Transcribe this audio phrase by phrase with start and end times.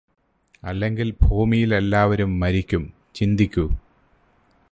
[0.63, 2.83] അല്ലെങ്കില് ഭൂമിയിലെല്ലാവരും മരിക്കും
[3.15, 3.65] ചിന്തിക്കൂ